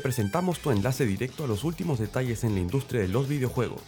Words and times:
presentamos 0.00 0.58
tu 0.58 0.70
enlace 0.70 1.06
directo 1.06 1.44
a 1.44 1.46
los 1.46 1.64
últimos 1.64 1.98
detalles 1.98 2.44
en 2.44 2.54
la 2.54 2.60
industria 2.60 3.00
de 3.00 3.08
los 3.08 3.28
videojuegos. 3.28 3.82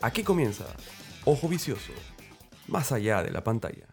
Aquí 0.00 0.22
comienza 0.22 0.64
Ojo 1.24 1.48
Vicioso, 1.48 1.92
más 2.68 2.92
allá 2.92 3.22
de 3.22 3.32
la 3.32 3.42
pantalla. 3.42 3.88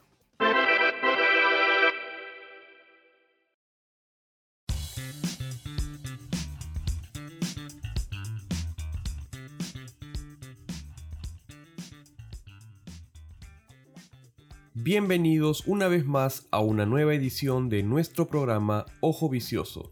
Bienvenidos 14.77 15.63
una 15.65 15.87
vez 15.87 16.05
más 16.05 16.45
a 16.51 16.59
una 16.59 16.85
nueva 16.85 17.15
edición 17.15 17.69
de 17.69 17.81
nuestro 17.81 18.27
programa 18.27 18.85
Ojo 19.01 19.29
Vicioso, 19.29 19.91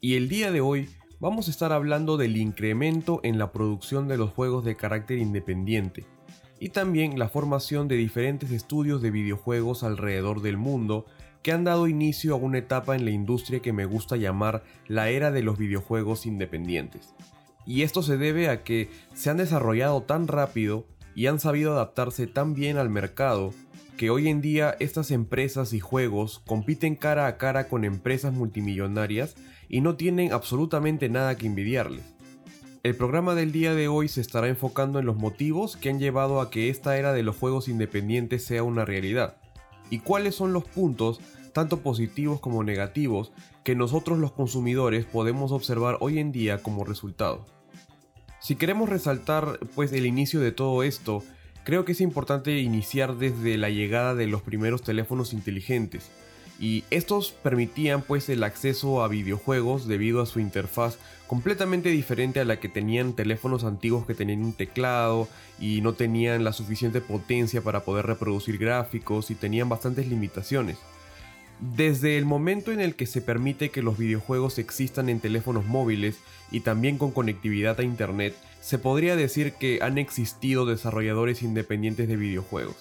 y 0.00 0.14
el 0.14 0.28
día 0.28 0.52
de 0.52 0.60
hoy 0.60 0.88
vamos 1.18 1.48
a 1.48 1.50
estar 1.50 1.72
hablando 1.72 2.16
del 2.16 2.36
incremento 2.36 3.20
en 3.24 3.38
la 3.38 3.50
producción 3.50 4.06
de 4.06 4.16
los 4.16 4.30
juegos 4.30 4.64
de 4.64 4.76
carácter 4.76 5.18
independiente 5.18 6.06
y 6.60 6.68
también 6.70 7.18
la 7.18 7.28
formación 7.28 7.88
de 7.88 7.96
diferentes 7.96 8.50
estudios 8.50 9.02
de 9.02 9.10
videojuegos 9.10 9.82
alrededor 9.82 10.42
del 10.42 10.56
mundo 10.56 11.06
que 11.42 11.52
han 11.52 11.64
dado 11.64 11.88
inicio 11.88 12.34
a 12.34 12.36
una 12.36 12.58
etapa 12.58 12.96
en 12.96 13.04
la 13.04 13.10
industria 13.10 13.60
que 13.60 13.72
me 13.72 13.86
gusta 13.86 14.16
llamar 14.16 14.64
la 14.86 15.08
era 15.08 15.30
de 15.30 15.42
los 15.42 15.56
videojuegos 15.56 16.26
independientes. 16.26 17.14
Y 17.64 17.82
esto 17.82 18.02
se 18.02 18.16
debe 18.16 18.48
a 18.48 18.64
que 18.64 18.90
se 19.14 19.30
han 19.30 19.36
desarrollado 19.36 20.02
tan 20.02 20.26
rápido 20.26 20.86
y 21.14 21.26
han 21.26 21.38
sabido 21.38 21.72
adaptarse 21.72 22.26
tan 22.26 22.54
bien 22.54 22.76
al 22.76 22.90
mercado 22.90 23.52
que 23.96 24.10
hoy 24.10 24.28
en 24.28 24.40
día 24.40 24.76
estas 24.78 25.10
empresas 25.10 25.72
y 25.72 25.80
juegos 25.80 26.40
compiten 26.46 26.94
cara 26.94 27.26
a 27.26 27.36
cara 27.36 27.68
con 27.68 27.84
empresas 27.84 28.32
multimillonarias 28.32 29.34
y 29.68 29.80
no 29.80 29.96
tienen 29.96 30.32
absolutamente 30.32 31.08
nada 31.08 31.36
que 31.36 31.46
envidiarles. 31.46 32.04
El 32.82 32.94
programa 32.94 33.34
del 33.34 33.52
día 33.52 33.74
de 33.74 33.88
hoy 33.88 34.08
se 34.08 34.20
estará 34.20 34.48
enfocando 34.48 34.98
en 34.98 35.06
los 35.06 35.16
motivos 35.16 35.76
que 35.76 35.90
han 35.90 35.98
llevado 35.98 36.40
a 36.40 36.50
que 36.50 36.68
esta 36.70 36.96
era 36.96 37.12
de 37.12 37.22
los 37.22 37.36
juegos 37.36 37.68
independientes 37.68 38.44
sea 38.44 38.62
una 38.62 38.84
realidad, 38.84 39.36
y 39.90 39.98
cuáles 39.98 40.34
son 40.34 40.52
los 40.52 40.64
puntos, 40.64 41.20
tanto 41.52 41.80
positivos 41.80 42.40
como 42.40 42.62
negativos, 42.64 43.32
que 43.64 43.74
nosotros 43.74 44.18
los 44.18 44.32
consumidores 44.32 45.04
podemos 45.04 45.52
observar 45.52 45.98
hoy 46.00 46.18
en 46.18 46.32
día 46.32 46.62
como 46.62 46.84
resultado. 46.84 47.46
Si 48.40 48.54
queremos 48.54 48.88
resaltar 48.88 49.58
pues 49.74 49.92
el 49.92 50.06
inicio 50.06 50.40
de 50.40 50.52
todo 50.52 50.82
esto, 50.82 51.22
Creo 51.68 51.84
que 51.84 51.92
es 51.92 52.00
importante 52.00 52.58
iniciar 52.60 53.18
desde 53.18 53.58
la 53.58 53.68
llegada 53.68 54.14
de 54.14 54.26
los 54.26 54.40
primeros 54.40 54.80
teléfonos 54.80 55.34
inteligentes, 55.34 56.10
y 56.58 56.84
estos 56.90 57.30
permitían 57.30 58.02
pues 58.02 58.28
el 58.28 58.42
acceso 58.42 59.02
a 59.02 59.08
videojuegos 59.08 59.86
debido 59.86 60.20
a 60.20 60.26
su 60.26 60.40
interfaz 60.40 60.98
completamente 61.28 61.90
diferente 61.90 62.40
a 62.40 62.44
la 62.44 62.58
que 62.58 62.68
tenían 62.68 63.12
teléfonos 63.12 63.64
antiguos 63.64 64.06
que 64.06 64.14
tenían 64.14 64.42
un 64.42 64.54
teclado 64.54 65.28
y 65.60 65.80
no 65.82 65.92
tenían 65.92 66.42
la 66.42 66.52
suficiente 66.52 67.00
potencia 67.00 67.60
para 67.62 67.84
poder 67.84 68.06
reproducir 68.06 68.58
gráficos 68.58 69.30
y 69.30 69.34
tenían 69.34 69.68
bastantes 69.68 70.08
limitaciones. 70.08 70.78
Desde 71.60 72.16
el 72.16 72.24
momento 72.24 72.72
en 72.72 72.80
el 72.80 72.94
que 72.94 73.06
se 73.06 73.20
permite 73.20 73.70
que 73.70 73.82
los 73.82 73.98
videojuegos 73.98 74.58
existan 74.58 75.08
en 75.08 75.20
teléfonos 75.20 75.66
móviles 75.66 76.18
y 76.50 76.60
también 76.60 76.98
con 76.98 77.10
conectividad 77.10 77.78
a 77.80 77.82
internet, 77.84 78.34
se 78.60 78.78
podría 78.78 79.16
decir 79.16 79.52
que 79.54 79.80
han 79.82 79.98
existido 79.98 80.66
desarrolladores 80.66 81.42
independientes 81.42 82.08
de 82.08 82.16
videojuegos. 82.16 82.76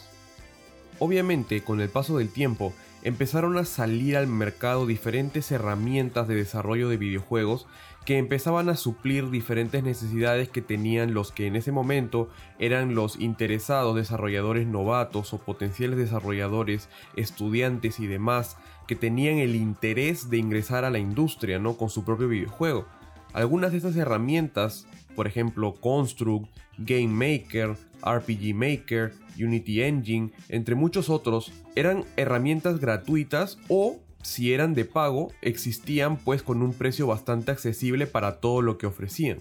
Obviamente, 0.99 1.61
con 1.61 1.81
el 1.81 1.89
paso 1.89 2.17
del 2.17 2.29
tiempo, 2.29 2.73
empezaron 3.03 3.57
a 3.57 3.65
salir 3.65 4.17
al 4.17 4.27
mercado 4.27 4.85
diferentes 4.85 5.51
herramientas 5.51 6.27
de 6.27 6.35
desarrollo 6.35 6.89
de 6.89 6.97
videojuegos 6.97 7.67
que 8.05 8.17
empezaban 8.17 8.69
a 8.69 8.77
suplir 8.77 9.29
diferentes 9.29 9.83
necesidades 9.83 10.47
que 10.47 10.61
tenían 10.61 11.13
los 11.13 11.33
que 11.33 11.45
en 11.45 11.57
ese 11.57 11.73
momento 11.73 12.29
eran 12.57 12.95
los 12.95 13.19
interesados 13.19 13.97
desarrolladores 13.97 14.65
novatos 14.65 15.33
o 15.33 15.39
potenciales 15.39 15.97
desarrolladores, 15.97 16.87
estudiantes 17.17 17.99
y 17.99 18.07
demás 18.07 18.55
que 18.87 18.95
tenían 18.95 19.39
el 19.39 19.55
interés 19.55 20.29
de 20.29 20.37
ingresar 20.37 20.85
a 20.85 20.89
la 20.89 20.99
industria, 20.99 21.59
¿no? 21.59 21.75
Con 21.75 21.89
su 21.89 22.05
propio 22.05 22.29
videojuego. 22.29 22.85
Algunas 23.33 23.71
de 23.71 23.77
estas 23.77 23.97
herramientas, 23.97 24.87
por 25.13 25.27
ejemplo 25.27 25.75
Construct, 25.75 26.47
Game 26.77 27.07
Maker, 27.09 27.75
RPG 28.01 28.53
Maker, 28.53 29.13
Unity 29.37 29.83
Engine, 29.83 30.31
entre 30.49 30.75
muchos 30.75 31.09
otros, 31.09 31.51
eran 31.75 32.05
herramientas 32.15 32.79
gratuitas 32.79 33.57
o 33.67 33.97
si 34.23 34.53
eran 34.53 34.73
de 34.73 34.85
pago, 34.85 35.31
existían 35.41 36.17
pues 36.17 36.43
con 36.43 36.61
un 36.61 36.73
precio 36.73 37.07
bastante 37.07 37.51
accesible 37.51 38.07
para 38.07 38.39
todo 38.39 38.61
lo 38.61 38.77
que 38.77 38.87
ofrecían. 38.87 39.39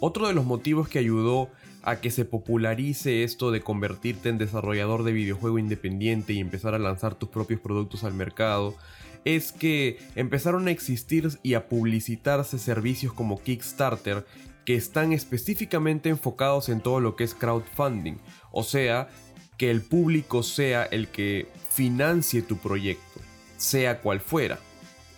Otro 0.00 0.28
de 0.28 0.34
los 0.34 0.44
motivos 0.44 0.88
que 0.88 0.98
ayudó 0.98 1.50
a 1.82 1.96
que 2.00 2.10
se 2.10 2.24
popularice 2.24 3.22
esto 3.22 3.50
de 3.50 3.62
convertirte 3.62 4.28
en 4.28 4.38
desarrollador 4.38 5.02
de 5.02 5.12
videojuego 5.12 5.58
independiente 5.58 6.32
y 6.32 6.40
empezar 6.40 6.74
a 6.74 6.78
lanzar 6.78 7.14
tus 7.14 7.30
propios 7.30 7.60
productos 7.60 8.04
al 8.04 8.14
mercado 8.14 8.76
es 9.24 9.52
que 9.52 9.98
empezaron 10.14 10.68
a 10.68 10.70
existir 10.70 11.30
y 11.42 11.54
a 11.54 11.68
publicitarse 11.68 12.58
servicios 12.58 13.12
como 13.12 13.40
Kickstarter 13.42 14.24
que 14.70 14.76
están 14.76 15.12
específicamente 15.12 16.10
enfocados 16.10 16.68
en 16.68 16.80
todo 16.80 17.00
lo 17.00 17.16
que 17.16 17.24
es 17.24 17.34
crowdfunding, 17.34 18.18
o 18.52 18.62
sea, 18.62 19.08
que 19.56 19.68
el 19.68 19.82
público 19.82 20.44
sea 20.44 20.84
el 20.84 21.08
que 21.08 21.48
financie 21.70 22.40
tu 22.40 22.56
proyecto, 22.56 23.20
sea 23.56 24.00
cual 24.00 24.20
fuera. 24.20 24.60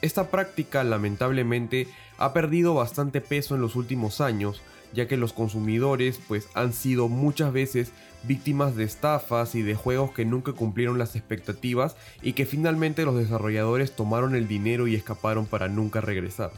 Esta 0.01 0.31
práctica 0.31 0.85
lamentablemente 0.85 1.87
ha 2.17 2.33
perdido 2.33 2.73
bastante 2.73 3.21
peso 3.21 3.55
en 3.55 3.61
los 3.61 3.77
últimos 3.77 4.23
años, 4.23 4.63
ya 4.95 5.07
que 5.07 5.19
los 5.19 5.35
consumidores 5.35 6.19
pues 6.29 6.49
han 6.55 6.73
sido 6.73 7.11
muchas 7.11 7.53
veces 7.53 7.93
víctimas 8.23 8.75
de 8.75 8.85
estafas 8.85 9.55
y 9.55 9.61
de 9.61 9.75
juegos 9.75 10.13
que 10.13 10.25
nunca 10.25 10.55
cumplieron 10.55 10.97
las 10.97 11.15
expectativas 11.15 11.95
y 12.23 12.33
que 12.33 12.47
finalmente 12.47 13.05
los 13.05 13.19
desarrolladores 13.19 13.95
tomaron 13.95 14.35
el 14.35 14.49
dinero 14.49 14.87
y 14.87 14.95
escaparon 14.95 15.45
para 15.45 15.69
nunca 15.69 16.01
regresar. 16.01 16.53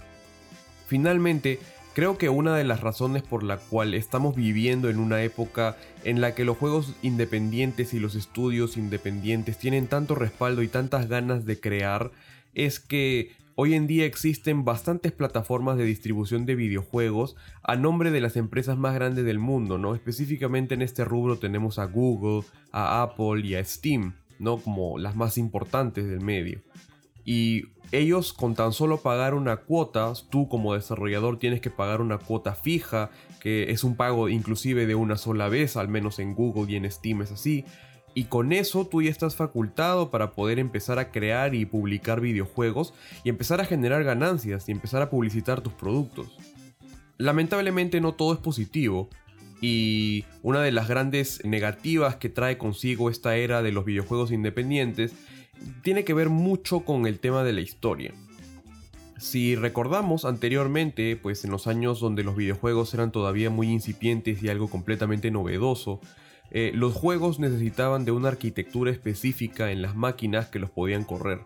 Finalmente, 0.86 1.58
creo 1.94 2.18
que 2.18 2.28
una 2.28 2.56
de 2.56 2.64
las 2.64 2.80
razones 2.80 3.22
por 3.22 3.42
la 3.42 3.56
cual 3.56 3.94
estamos 3.94 4.34
viviendo 4.34 4.90
en 4.90 4.98
una 4.98 5.22
época 5.22 5.76
en 6.04 6.20
la 6.20 6.34
que 6.34 6.44
los 6.44 6.58
juegos 6.58 6.94
independientes 7.02 7.94
y 7.94 8.00
los 8.00 8.14
estudios 8.14 8.76
independientes 8.76 9.58
tienen 9.58 9.86
tanto 9.86 10.14
respaldo 10.14 10.62
y 10.62 10.68
tantas 10.68 11.08
ganas 11.08 11.46
de 11.46 11.58
crear 11.58 12.10
es 12.54 12.80
que 12.80 13.32
Hoy 13.56 13.74
en 13.74 13.86
día 13.86 14.04
existen 14.04 14.64
bastantes 14.64 15.12
plataformas 15.12 15.78
de 15.78 15.84
distribución 15.84 16.44
de 16.44 16.56
videojuegos 16.56 17.36
a 17.62 17.76
nombre 17.76 18.10
de 18.10 18.20
las 18.20 18.36
empresas 18.36 18.76
más 18.76 18.96
grandes 18.96 19.24
del 19.24 19.38
mundo, 19.38 19.78
¿no? 19.78 19.94
Específicamente 19.94 20.74
en 20.74 20.82
este 20.82 21.04
rubro 21.04 21.38
tenemos 21.38 21.78
a 21.78 21.84
Google, 21.84 22.44
a 22.72 23.02
Apple 23.02 23.46
y 23.46 23.54
a 23.54 23.64
Steam, 23.64 24.14
¿no? 24.40 24.56
Como 24.56 24.98
las 24.98 25.14
más 25.14 25.38
importantes 25.38 26.04
del 26.04 26.20
medio. 26.20 26.62
Y 27.24 27.66
ellos 27.92 28.32
con 28.32 28.54
tan 28.54 28.72
solo 28.72 29.00
pagar 29.00 29.34
una 29.34 29.56
cuota, 29.56 30.12
tú 30.30 30.48
como 30.48 30.74
desarrollador 30.74 31.38
tienes 31.38 31.60
que 31.60 31.70
pagar 31.70 32.00
una 32.00 32.18
cuota 32.18 32.54
fija, 32.54 33.10
que 33.40 33.70
es 33.70 33.84
un 33.84 33.96
pago 33.96 34.28
inclusive 34.28 34.86
de 34.86 34.94
una 34.94 35.16
sola 35.16 35.48
vez, 35.48 35.76
al 35.76 35.88
menos 35.88 36.18
en 36.18 36.34
Google 36.34 36.70
y 36.72 36.76
en 36.76 36.90
Steam 36.90 37.22
es 37.22 37.32
así. 37.32 37.64
Y 38.14 38.24
con 38.24 38.52
eso 38.52 38.86
tú 38.86 39.02
ya 39.02 39.10
estás 39.10 39.34
facultado 39.34 40.10
para 40.10 40.32
poder 40.32 40.58
empezar 40.58 40.98
a 40.98 41.10
crear 41.10 41.54
y 41.54 41.66
publicar 41.66 42.20
videojuegos 42.20 42.94
y 43.24 43.28
empezar 43.28 43.60
a 43.60 43.64
generar 43.64 44.04
ganancias 44.04 44.68
y 44.68 44.72
empezar 44.72 45.02
a 45.02 45.10
publicitar 45.10 45.62
tus 45.62 45.72
productos. 45.72 46.36
Lamentablemente 47.18 48.00
no 48.00 48.14
todo 48.14 48.32
es 48.34 48.38
positivo 48.38 49.08
y 49.60 50.24
una 50.42 50.62
de 50.62 50.72
las 50.72 50.88
grandes 50.88 51.44
negativas 51.44 52.16
que 52.16 52.28
trae 52.28 52.58
consigo 52.58 53.10
esta 53.10 53.36
era 53.36 53.62
de 53.62 53.72
los 53.72 53.84
videojuegos 53.84 54.30
independientes 54.30 55.12
tiene 55.82 56.04
que 56.04 56.14
ver 56.14 56.28
mucho 56.28 56.80
con 56.80 57.06
el 57.06 57.18
tema 57.18 57.44
de 57.44 57.52
la 57.52 57.60
historia. 57.60 58.12
Si 59.18 59.56
recordamos 59.56 60.24
anteriormente, 60.24 61.16
pues 61.16 61.44
en 61.44 61.50
los 61.50 61.66
años 61.66 62.00
donde 62.00 62.24
los 62.24 62.36
videojuegos 62.36 62.92
eran 62.94 63.12
todavía 63.12 63.48
muy 63.48 63.70
incipientes 63.70 64.42
y 64.42 64.48
algo 64.48 64.68
completamente 64.68 65.30
novedoso, 65.30 66.00
eh, 66.50 66.72
los 66.74 66.94
juegos 66.94 67.38
necesitaban 67.38 68.04
de 68.04 68.12
una 68.12 68.28
arquitectura 68.28 68.90
específica 68.90 69.70
en 69.70 69.82
las 69.82 69.94
máquinas 69.96 70.48
que 70.48 70.58
los 70.58 70.70
podían 70.70 71.04
correr. 71.04 71.40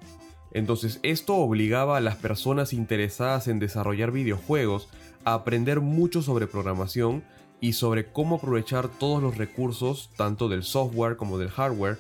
Entonces 0.53 0.99
esto 1.03 1.37
obligaba 1.37 1.97
a 1.97 2.01
las 2.01 2.17
personas 2.17 2.73
interesadas 2.73 3.49
en 3.49 3.59
desarrollar 3.59 4.13
videojuegos 4.13 4.89
a 5.25 5.35
aprender 5.35 5.81
mucho 5.81 6.23
sobre 6.23 6.47
programación 6.47 7.23
y 7.61 7.75
sobre 7.75 8.07
cómo 8.07 8.37
aprovechar 8.37 8.89
todos 8.89 9.23
los 9.23 9.37
recursos 9.37 10.11
tanto 10.17 10.49
del 10.49 10.63
software 10.63 11.17
como 11.17 11.39
del 11.39 11.51
hardware 11.51 11.99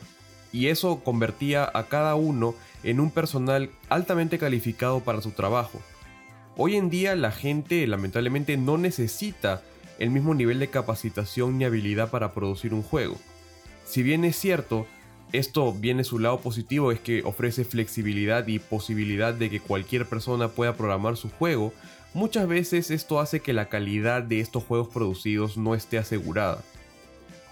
y 0.52 0.68
eso 0.68 1.00
convertía 1.04 1.70
a 1.72 1.88
cada 1.88 2.14
uno 2.14 2.54
en 2.82 3.00
un 3.00 3.10
personal 3.10 3.70
altamente 3.88 4.38
calificado 4.38 5.00
para 5.00 5.20
su 5.20 5.32
trabajo. 5.32 5.80
Hoy 6.56 6.76
en 6.76 6.90
día 6.90 7.14
la 7.16 7.30
gente 7.30 7.86
lamentablemente 7.86 8.56
no 8.56 8.78
necesita 8.78 9.62
el 9.98 10.10
mismo 10.10 10.34
nivel 10.34 10.58
de 10.58 10.68
capacitación 10.68 11.58
ni 11.58 11.64
habilidad 11.64 12.10
para 12.10 12.32
producir 12.32 12.74
un 12.74 12.82
juego. 12.82 13.16
Si 13.84 14.02
bien 14.02 14.24
es 14.24 14.36
cierto, 14.36 14.86
Esto 15.32 15.74
viene 15.74 16.04
su 16.04 16.18
lado 16.18 16.40
positivo, 16.40 16.90
es 16.90 17.00
que 17.00 17.22
ofrece 17.22 17.64
flexibilidad 17.64 18.46
y 18.46 18.58
posibilidad 18.58 19.34
de 19.34 19.50
que 19.50 19.60
cualquier 19.60 20.06
persona 20.06 20.48
pueda 20.48 20.74
programar 20.74 21.18
su 21.18 21.28
juego. 21.28 21.74
Muchas 22.14 22.48
veces 22.48 22.90
esto 22.90 23.20
hace 23.20 23.40
que 23.40 23.52
la 23.52 23.68
calidad 23.68 24.22
de 24.22 24.40
estos 24.40 24.64
juegos 24.64 24.88
producidos 24.88 25.58
no 25.58 25.74
esté 25.74 25.98
asegurada. 25.98 26.62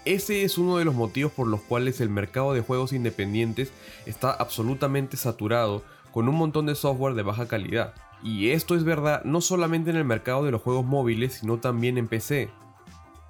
Ese 0.07 0.43
es 0.43 0.57
uno 0.57 0.77
de 0.77 0.85
los 0.85 0.95
motivos 0.95 1.33
por 1.33 1.47
los 1.47 1.59
cuales 1.59 1.99
el 1.99 2.09
mercado 2.09 2.53
de 2.53 2.61
juegos 2.61 2.93
independientes 2.93 3.73
está 4.05 4.31
absolutamente 4.31 5.17
saturado 5.17 5.83
con 6.13 6.29
un 6.29 6.35
montón 6.35 6.65
de 6.65 6.75
software 6.75 7.13
de 7.13 7.23
baja 7.23 7.49
calidad. 7.49 7.93
Y 8.23 8.51
esto 8.51 8.75
es 8.75 8.85
verdad 8.85 9.25
no 9.25 9.41
solamente 9.41 9.89
en 9.89 9.97
el 9.97 10.05
mercado 10.05 10.45
de 10.45 10.51
los 10.51 10.61
juegos 10.61 10.85
móviles, 10.85 11.33
sino 11.33 11.57
también 11.57 11.97
en 11.97 12.07
PC. 12.07 12.49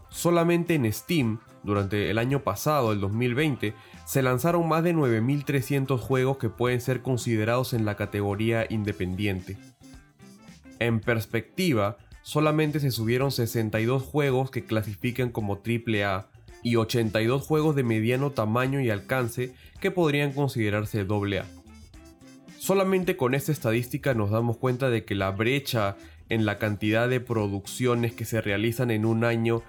Solamente 0.10 0.76
en 0.76 0.94
Steam, 0.94 1.40
durante 1.64 2.12
el 2.12 2.20
año 2.20 2.44
pasado, 2.44 2.94
el 2.94 3.02
2020, 3.02 3.74
se 4.06 4.22
lanzaron 4.22 4.68
más 4.68 4.84
de 4.84 4.94
9.300 4.94 5.98
juegos 5.98 6.38
que 6.38 6.50
pueden 6.50 6.80
ser 6.80 7.02
considerados 7.02 7.74
en 7.74 7.86
la 7.86 7.96
categoría 7.96 8.68
independiente. 8.70 9.58
En 10.78 11.00
perspectiva, 11.00 11.98
solamente 12.22 12.80
se 12.80 12.92
subieron 12.92 13.32
62 13.32 14.04
juegos 14.04 14.52
que 14.52 14.64
clasifican 14.64 15.32
como 15.32 15.56
AAA 15.56 16.37
y 16.68 16.76
82 16.76 17.44
juegos 17.44 17.76
de 17.78 17.84
mediano 17.84 18.32
tamaño 18.32 18.82
y 18.82 18.90
alcance 18.90 19.54
que 19.80 19.90
podrían 19.90 20.34
considerarse 20.34 21.02
AA. 21.02 21.46
Solamente 22.58 23.16
con 23.16 23.34
esta 23.34 23.54
estadística 23.54 24.14
nos 24.14 24.32
damos 24.32 24.58
cuenta 24.58 24.90
de 24.90 25.06
que 25.06 25.16
la 25.16 25.32
brecha 25.32 25.96
en 26.28 26.46
la 26.46 26.60
cantidad 26.60 27.08
de 27.08 27.22
producciones 27.22 28.12
que 28.12 28.26
se 28.26 28.42
realizan 28.42 28.92
en 28.92 29.06
un 29.06 29.24
año 29.24 29.64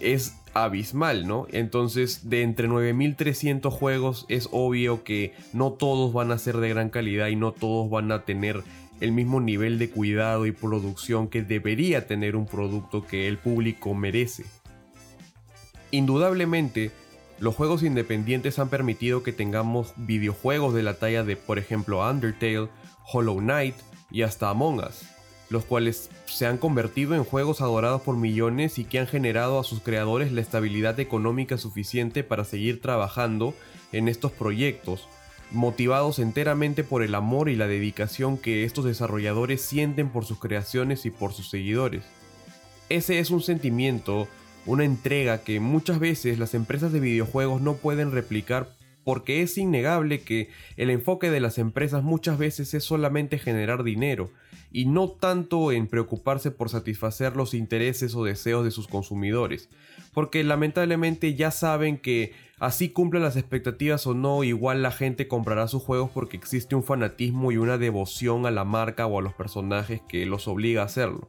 es 0.00 0.36
abismal, 0.54 1.26
¿no? 1.26 1.46
Entonces, 1.52 2.30
de 2.30 2.42
entre 2.42 2.66
9300 2.66 3.74
juegos 3.74 4.24
es 4.30 4.48
obvio 4.50 5.04
que 5.04 5.34
no 5.52 5.72
todos 5.72 6.14
van 6.14 6.32
a 6.32 6.38
ser 6.38 6.56
de 6.56 6.70
gran 6.70 6.88
calidad 6.88 7.28
y 7.28 7.36
no 7.36 7.52
todos 7.52 7.90
van 7.90 8.10
a 8.10 8.24
tener 8.24 8.62
el 9.00 9.12
mismo 9.12 9.40
nivel 9.42 9.78
de 9.78 9.90
cuidado 9.90 10.46
y 10.46 10.52
producción 10.52 11.28
que 11.28 11.42
debería 11.42 12.06
tener 12.06 12.36
un 12.36 12.46
producto 12.46 13.06
que 13.06 13.28
el 13.28 13.36
público 13.36 13.92
merece. 13.92 14.46
Indudablemente, 15.90 16.90
los 17.38 17.54
juegos 17.54 17.82
independientes 17.82 18.58
han 18.58 18.68
permitido 18.68 19.22
que 19.22 19.32
tengamos 19.32 19.92
videojuegos 19.96 20.74
de 20.74 20.82
la 20.82 20.94
talla 20.94 21.22
de, 21.22 21.36
por 21.36 21.58
ejemplo, 21.58 22.08
Undertale, 22.08 22.68
Hollow 23.10 23.38
Knight 23.38 23.76
y 24.10 24.22
hasta 24.22 24.50
Among 24.50 24.80
Us 24.80 25.06
los 25.50 25.64
cuales 25.64 26.10
se 26.26 26.46
han 26.46 26.58
convertido 26.58 27.14
en 27.14 27.24
juegos 27.24 27.60
adorados 27.60 28.02
por 28.02 28.16
millones 28.16 28.78
y 28.78 28.84
que 28.84 28.98
han 28.98 29.06
generado 29.06 29.58
a 29.58 29.64
sus 29.64 29.80
creadores 29.80 30.32
la 30.32 30.40
estabilidad 30.40 31.00
económica 31.00 31.56
suficiente 31.56 32.22
para 32.22 32.44
seguir 32.44 32.82
trabajando 32.82 33.54
en 33.92 34.08
estos 34.08 34.32
proyectos, 34.32 35.08
motivados 35.50 36.18
enteramente 36.18 36.84
por 36.84 37.02
el 37.02 37.14
amor 37.14 37.48
y 37.48 37.56
la 37.56 37.66
dedicación 37.66 38.36
que 38.36 38.64
estos 38.64 38.84
desarrolladores 38.84 39.62
sienten 39.62 40.10
por 40.10 40.26
sus 40.26 40.38
creaciones 40.38 41.06
y 41.06 41.10
por 41.10 41.32
sus 41.32 41.48
seguidores. 41.48 42.04
Ese 42.90 43.18
es 43.18 43.30
un 43.30 43.42
sentimiento, 43.42 44.28
una 44.66 44.84
entrega 44.84 45.42
que 45.42 45.60
muchas 45.60 45.98
veces 45.98 46.38
las 46.38 46.54
empresas 46.54 46.92
de 46.92 47.00
videojuegos 47.00 47.60
no 47.60 47.76
pueden 47.76 48.12
replicar 48.12 48.70
porque 49.08 49.40
es 49.40 49.56
innegable 49.56 50.20
que 50.20 50.50
el 50.76 50.90
enfoque 50.90 51.30
de 51.30 51.40
las 51.40 51.56
empresas 51.56 52.02
muchas 52.02 52.36
veces 52.36 52.74
es 52.74 52.84
solamente 52.84 53.38
generar 53.38 53.82
dinero 53.82 54.30
y 54.70 54.84
no 54.84 55.08
tanto 55.08 55.72
en 55.72 55.86
preocuparse 55.86 56.50
por 56.50 56.68
satisfacer 56.68 57.34
los 57.34 57.54
intereses 57.54 58.14
o 58.14 58.24
deseos 58.24 58.64
de 58.64 58.70
sus 58.70 58.86
consumidores, 58.86 59.70
porque 60.12 60.44
lamentablemente 60.44 61.34
ya 61.34 61.50
saben 61.50 61.96
que 61.96 62.34
así 62.58 62.90
cumplen 62.90 63.22
las 63.22 63.36
expectativas 63.36 64.06
o 64.06 64.12
no, 64.12 64.44
igual 64.44 64.82
la 64.82 64.90
gente 64.90 65.26
comprará 65.26 65.68
sus 65.68 65.82
juegos 65.82 66.10
porque 66.12 66.36
existe 66.36 66.74
un 66.74 66.84
fanatismo 66.84 67.50
y 67.50 67.56
una 67.56 67.78
devoción 67.78 68.44
a 68.44 68.50
la 68.50 68.64
marca 68.64 69.06
o 69.06 69.18
a 69.18 69.22
los 69.22 69.32
personajes 69.32 70.02
que 70.06 70.26
los 70.26 70.48
obliga 70.48 70.82
a 70.82 70.84
hacerlo. 70.84 71.28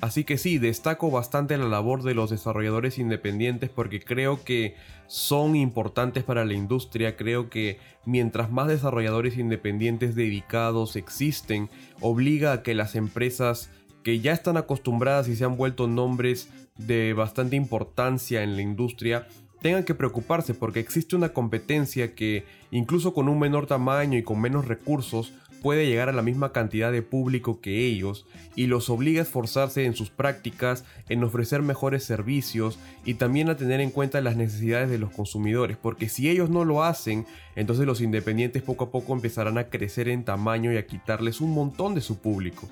Así 0.00 0.22
que 0.22 0.38
sí, 0.38 0.58
destaco 0.58 1.10
bastante 1.10 1.58
la 1.58 1.66
labor 1.66 2.04
de 2.04 2.14
los 2.14 2.30
desarrolladores 2.30 2.98
independientes 2.98 3.68
porque 3.68 4.00
creo 4.00 4.44
que 4.44 4.76
son 5.08 5.56
importantes 5.56 6.22
para 6.22 6.44
la 6.44 6.54
industria. 6.54 7.16
Creo 7.16 7.50
que 7.50 7.80
mientras 8.04 8.50
más 8.52 8.68
desarrolladores 8.68 9.36
independientes 9.36 10.14
dedicados 10.14 10.94
existen, 10.94 11.68
obliga 12.00 12.52
a 12.52 12.62
que 12.62 12.74
las 12.74 12.94
empresas 12.94 13.70
que 14.04 14.20
ya 14.20 14.32
están 14.32 14.56
acostumbradas 14.56 15.26
y 15.26 15.34
se 15.34 15.44
han 15.44 15.56
vuelto 15.56 15.88
nombres 15.88 16.48
de 16.76 17.12
bastante 17.12 17.56
importancia 17.56 18.44
en 18.44 18.54
la 18.54 18.62
industria 18.62 19.26
tengan 19.60 19.84
que 19.84 19.94
preocuparse 19.94 20.54
porque 20.54 20.78
existe 20.78 21.16
una 21.16 21.30
competencia 21.30 22.14
que 22.14 22.44
incluso 22.70 23.12
con 23.12 23.28
un 23.28 23.40
menor 23.40 23.66
tamaño 23.66 24.16
y 24.16 24.22
con 24.22 24.40
menos 24.40 24.68
recursos 24.68 25.32
puede 25.62 25.86
llegar 25.86 26.08
a 26.08 26.12
la 26.12 26.22
misma 26.22 26.52
cantidad 26.52 26.92
de 26.92 27.02
público 27.02 27.60
que 27.60 27.86
ellos 27.86 28.26
y 28.56 28.66
los 28.66 28.90
obliga 28.90 29.20
a 29.20 29.22
esforzarse 29.22 29.84
en 29.84 29.94
sus 29.94 30.10
prácticas, 30.10 30.84
en 31.08 31.22
ofrecer 31.24 31.62
mejores 31.62 32.04
servicios 32.04 32.78
y 33.04 33.14
también 33.14 33.48
a 33.48 33.56
tener 33.56 33.80
en 33.80 33.90
cuenta 33.90 34.20
las 34.20 34.36
necesidades 34.36 34.90
de 34.90 34.98
los 34.98 35.10
consumidores, 35.10 35.76
porque 35.76 36.08
si 36.08 36.28
ellos 36.28 36.50
no 36.50 36.64
lo 36.64 36.82
hacen, 36.82 37.26
entonces 37.56 37.86
los 37.86 38.00
independientes 38.00 38.62
poco 38.62 38.84
a 38.84 38.90
poco 38.90 39.12
empezarán 39.12 39.58
a 39.58 39.68
crecer 39.68 40.08
en 40.08 40.24
tamaño 40.24 40.72
y 40.72 40.76
a 40.76 40.86
quitarles 40.86 41.40
un 41.40 41.52
montón 41.52 41.94
de 41.94 42.00
su 42.00 42.18
público. 42.18 42.68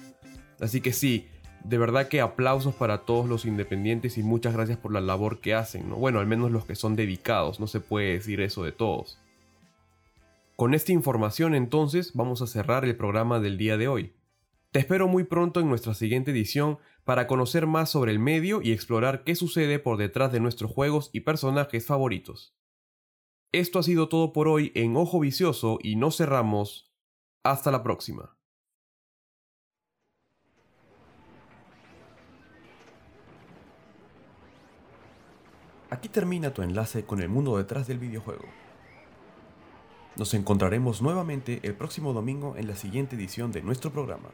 Así 0.61 0.81
que 0.81 0.93
sí, 0.93 1.29
de 1.65 1.79
verdad 1.79 2.09
que 2.09 2.21
aplausos 2.21 2.75
para 2.75 2.99
todos 2.99 3.29
los 3.29 3.45
independientes 3.45 4.19
y 4.19 4.23
muchas 4.23 4.55
gracias 4.55 4.79
por 4.79 4.93
la 4.93 5.01
labor 5.01 5.41
que 5.41 5.55
hacen, 5.55 5.91
Bueno, 5.91 6.21
al 6.21 6.27
menos 6.27 6.51
los 6.51 6.65
que 6.65 6.77
son 6.77 6.97
dedicados, 6.97 7.61
no 7.61 7.67
se 7.67 7.81
puede 7.81 8.13
decir 8.13 8.41
eso 8.41 8.63
de 8.63 8.73
todos. 8.73 9.19
Con 10.57 10.73
esta 10.73 10.91
información 10.93 11.55
entonces 11.55 12.15
vamos 12.15 12.41
a 12.41 12.47
cerrar 12.47 12.87
el 12.87 12.97
programa 12.97 13.41
del 13.41 13.59
día 13.59 13.77
de 13.77 13.89
hoy. 13.89 14.17
Te 14.71 14.79
espero 14.79 15.07
muy 15.07 15.25
pronto 15.25 15.61
en 15.61 15.69
nuestra 15.69 15.93
siguiente 15.93 16.31
edición 16.31 16.79
para 17.05 17.27
conocer 17.27 17.67
más 17.67 17.91
sobre 17.91 18.11
el 18.11 18.19
medio 18.19 18.63
y 18.63 18.73
explorar 18.73 19.23
qué 19.23 19.35
sucede 19.35 19.79
por 19.79 19.99
detrás 19.99 20.33
de 20.33 20.41
nuestros 20.41 20.73
juegos 20.73 21.11
y 21.13 21.21
personajes 21.21 21.85
favoritos. 21.85 22.57
Esto 23.53 23.79
ha 23.79 23.83
sido 23.83 24.09
todo 24.09 24.33
por 24.33 24.49
hoy 24.49 24.73
en 24.75 24.97
Ojo 24.97 25.21
Vicioso 25.21 25.79
y 25.83 25.97
no 25.97 26.11
cerramos. 26.11 26.91
Hasta 27.45 27.71
la 27.71 27.83
próxima. 27.83 28.39
Aquí 35.91 36.09
termina 36.09 36.55
tu 36.55 36.63
enlace 36.63 37.05
con 37.05 37.21
el 37.21 37.29
mundo 37.29 37.59
detrás 37.59 37.87
del 37.87 37.99
videojuego. 37.99 38.66
Nos 40.17 40.33
encontraremos 40.33 41.03
nuevamente 41.03 41.61
el 41.63 41.75
próximo 41.75 42.15
domingo 42.15 42.57
en 42.57 42.67
la 42.67 42.77
siguiente 42.77 43.17
edición 43.17 43.53
de 43.53 43.63
nuestro 43.63 43.93
programa. 43.93 44.31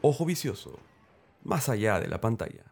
Ojo 0.00 0.24
vicioso, 0.24 0.80
más 1.44 1.68
allá 1.68 2.00
de 2.00 2.08
la 2.08 2.20
pantalla. 2.20 2.71